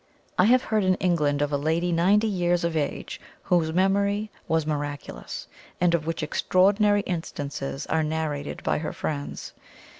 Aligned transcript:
I 0.35 0.45
have 0.45 0.63
heard 0.63 0.83
in 0.83 0.95
England 0.95 1.43
of 1.43 1.51
a 1.51 1.57
lady 1.59 1.91
ninety 1.91 2.25
years 2.25 2.63
of 2.63 2.75
age 2.75 3.21
whose 3.43 3.71
memory 3.71 4.31
was 4.47 4.65
miraculous, 4.65 5.45
and 5.79 5.93
of 5.93 6.07
which 6.07 6.23
extraordinary 6.23 7.01
instances 7.01 7.85
are 7.85 8.01
narrated 8.01 8.63
by 8.63 8.79
her 8.79 8.93
friends. 8.93 9.53